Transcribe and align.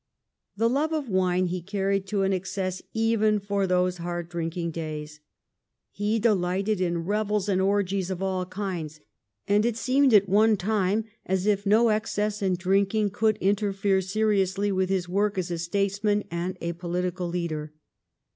The 0.57 0.67
love 0.67 0.93
of 0.93 1.09
wine 1.09 1.45
he 1.45 1.61
carried 1.61 2.07
to 2.07 2.23
an 2.23 2.33
excess 2.33 2.81
even 2.91 3.37
for 3.37 3.67
those 3.67 3.97
hard 3.97 4.29
drinking 4.29 4.71
days. 4.71 5.19
He 5.91 6.17
delighted 6.17 6.81
in 6.81 7.05
revels 7.05 7.47
and 7.47 7.61
orgies 7.61 8.09
of 8.09 8.19
all 8.19 8.47
kinds, 8.47 8.99
and 9.47 9.63
it 9.63 9.77
seemed 9.77 10.11
at 10.15 10.27
one 10.27 10.57
time 10.57 11.05
as 11.27 11.45
if 11.45 11.67
no 11.67 11.89
excess 11.89 12.41
in 12.41 12.55
drinking 12.55 13.11
could 13.11 13.37
interfere 13.37 14.01
seriously 14.01 14.71
with 14.71 14.89
his 14.89 15.07
work 15.07 15.37
as 15.37 15.51
a 15.51 15.59
statesman 15.59 16.23
and 16.31 16.57
a 16.61 16.73
political 16.73 17.27
leader. 17.27 17.71